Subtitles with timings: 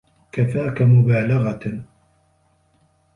[0.31, 1.83] كفاكَ مبالغة.